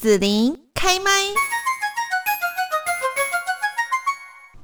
[0.00, 1.10] 紫琳开麦。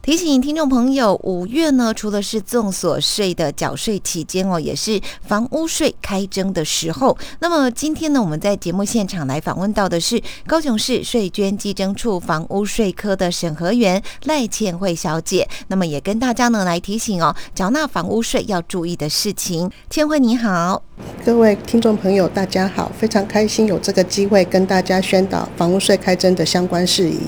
[0.04, 7.16] 提醒听众朋友，五月呢，除了是综所税的缴税期间哦，也是房屋税开征的时候。
[7.38, 15.48] 那么今天呢，我们在节目现场来访问到的是高雄市税捐稽征处房屋税科的审核员赖倩慧小姐。
[15.68, 19.70] 那么也跟大家呢来提醒哦，缴纳房屋税要注意的事情。
[19.88, 20.82] 倩慧你好，
[21.24, 27.20] 各位听众朋友大家好，非常开心有这个机会跟大家宣导房屋税开征的相关事宜。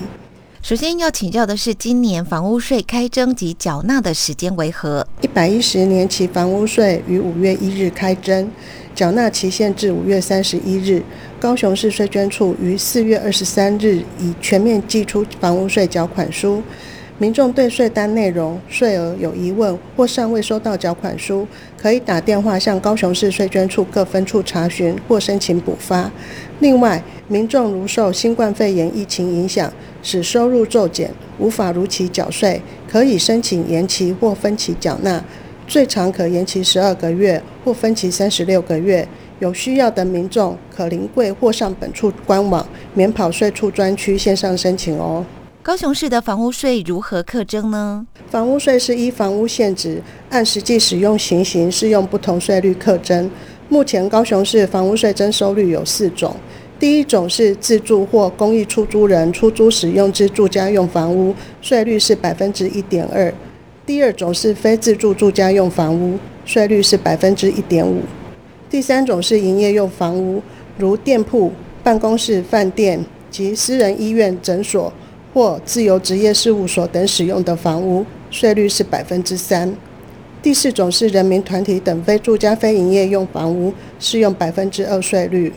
[0.66, 5.07] 首先要请教的是，今年房屋税开征及缴纳的时间为何？
[5.20, 8.51] 一百一十年期房屋税于五月一日开征，
[8.93, 11.01] 缴纳期限至五月三十一日。
[11.38, 16.60] 高雄市税捐处于四月二十三日已全面寄出房屋税缴款书。
[17.19, 21.47] 民众对税单内容、税额有疑问或尚未收到缴款书，
[21.80, 26.10] 可以打电话向高雄市税捐处各分处查询或申请补发。
[26.60, 35.24] 另外，民众如受新冠肺炎疫情影响，使收入骤减，无法如期缴税，可以申请延期或分期缴纳，
[35.66, 39.09] 最长可延期十二个月或分期三十六个月。
[39.38, 45.23] 有需要的民众可临柜或上本处官网免跑税处专区线上申请哦。
[45.66, 48.06] 高雄市的房屋税如何课征呢？
[48.30, 50.00] 房屋税是依房屋现值
[50.30, 53.28] 按实际使用情形适用不同税率课征。
[53.68, 56.37] 目前高雄市房屋税征收率有四种，
[56.78, 63.32] 第一种是自住或公益出租人出租使用之住家用房屋，税率是百分之一点二；
[63.84, 68.03] 第二种是非自住住家用房屋，税率是百分之一点五；
[68.70, 70.41] 第三种是营业用房屋，
[70.78, 71.50] 如店铺、
[71.82, 74.92] 办公室、饭店及私人医院、诊所。
[75.37, 79.70] 或自由职业事务所等使用的房屋，税率是百分之三。
[80.43, 83.70] 第四种是人民团体等非住家非营业用房屋，
[84.00, 85.53] 适用百分之二税率。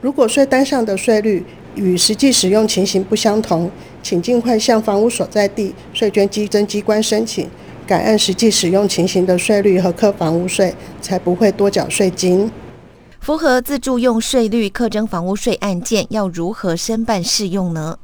[0.00, 1.44] 如果税单上的税率
[1.74, 3.70] 与实际使用情形不相同，
[4.02, 7.46] 请尽快向房屋所在地税捐稽征机关申请，
[7.86, 12.50] 改按实际使用情形的税率和课房屋税，才不会多缴税金。
[13.20, 17.98] 符合自住用税率课征房屋税案件，要如何申办适用呢？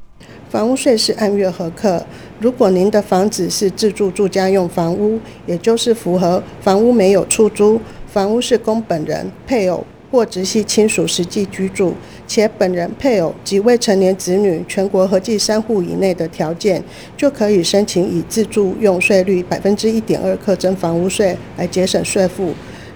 [0.53, 2.05] 房屋税是按月核课。
[2.39, 11.95] 如果您的房子是自住住家用房屋，也就是符合房屋没有出租，房屋是供本人、配偶或直系亲属实际居住，
[12.27, 16.85] 且本人、配偶及未成年子女全国合计三户以内的条件，
[17.17, 22.53] 就可以申请以自住用税率百分之一点二课征房屋税来节省税负。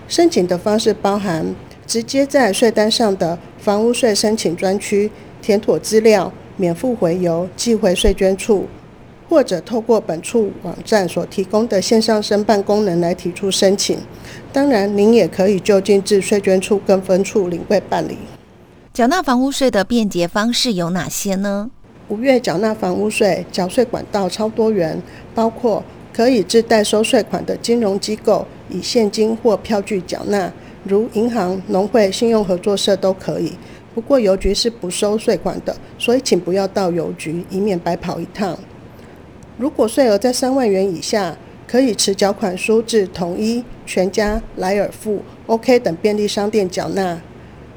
[0.07, 1.43] 申请的方式包含
[1.87, 6.31] 直接在税单上的房屋税申请专区填妥资料。
[6.57, 8.67] 免付回邮寄回税捐处，
[9.29, 13.99] 或者透过本处网站所提供的线上申办功能来提出申请。
[14.53, 18.17] 当然，您也可以就近至税捐处跟分处领柜办理。
[18.93, 21.71] 缴纳房屋税的便捷方式有哪些呢？
[22.09, 25.03] 五月缴纳房屋税缴税管道超多元，
[25.35, 25.83] 包括
[26.15, 30.51] 可以自代收税款的金融机构以现金或票据缴纳，
[30.85, 33.53] 如银行、农会、信用合作社都可以。
[33.97, 38.59] 不过邮局是不收税款的，所以请不要到邮局，以免白跑一趟。
[39.57, 41.35] 如果税额在三万元以下，
[41.67, 47.19] 可以持缴款书至统一、全家、莱尔富、OK 等便利商店缴纳。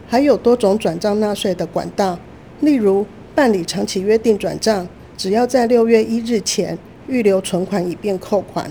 [0.07, 2.19] 还有多种转账纳税的管道，
[2.59, 8.69] 例如办理长期约定转账，只要在六月一日前预留存款以便扣款，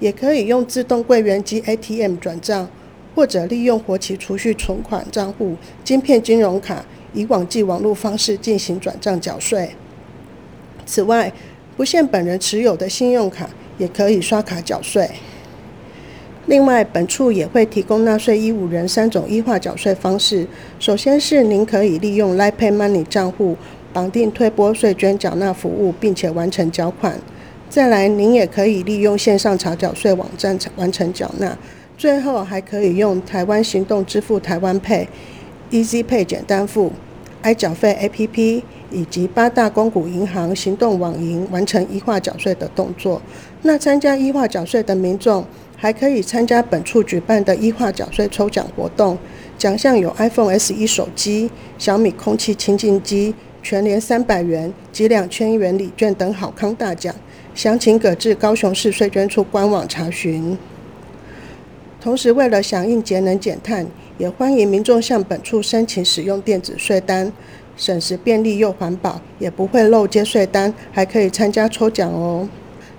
[0.00, 2.68] 也可以用自动柜员机 ATM 转账。
[3.18, 9.70] 或者利用活期储蓄存款账户、晶片金融卡，以网际网络方式进行转账缴税。
[10.86, 11.32] 此外，
[11.76, 15.10] 不限本人持有的信用卡也可以刷卡缴税。
[16.46, 20.46] 另外，本处也会提供纳税义务人三种依化缴税方式。
[20.78, 23.56] 首先是您可以利用 Line Pay Money 账户
[23.92, 27.20] 绑定退拨税捐缴纳服务，并且完成缴款。
[27.68, 31.58] 再来，您也可以利用线上查缴税网站完成缴纳。
[31.98, 35.08] 最后还可以用台湾行动支付、台湾 Pay、
[35.72, 36.92] Easy Pay 简单付、
[37.42, 43.20] i 缴费 APP 以及八大公股银行行动网银完成一化缴税的动作。
[43.62, 45.44] 那参加一化缴税的民众，
[45.76, 49.18] 还可以参加本处举办的一化缴税抽奖活动，
[49.58, 57.12] 奖项有 iPhone S 一手机、小米空气清净机、全年三百元及两千元礼券等好康大奖。
[57.56, 60.56] 详情可至高雄市税捐处官网查询。
[62.08, 67.30] 同时，为了响应节能减碳，也欢迎民众向本处申请使用电子税单，
[67.76, 72.48] 省时便利又环保，也不会漏接税单，还可以参加抽奖哦。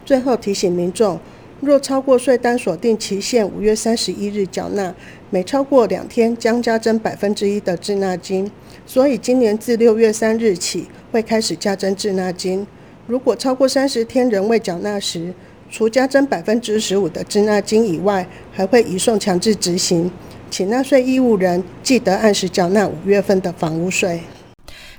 [0.05, 1.19] 最后提醒民众，
[1.59, 4.93] 若超过税单锁定期限五月三十一日缴纳，
[5.31, 8.51] 每超过两天将加征百分之一的滞纳金。
[8.85, 12.67] 所以今年自六月三日起会开始加征滞纳金。
[13.07, 15.33] 如果超过三十天仍未缴纳时，
[15.71, 20.11] 除加征百分之十五的滞纳金以外，还会移送强制执行。
[20.49, 24.21] 请纳税义务人记得按时缴纳五月份的房屋税。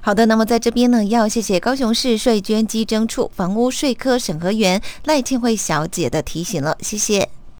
[0.00, 7.28] 好的，那么在这边呢，要谢谢高雄市税捐稽征处房屋税科审核员赖庆慧小姐的提醒了，谢谢。